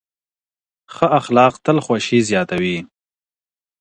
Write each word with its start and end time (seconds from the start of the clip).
ښه 0.93 1.05
اخلاق 1.19 1.53
تل 1.65 1.77
خوښي 1.85 2.19
زياتوي 2.29 2.77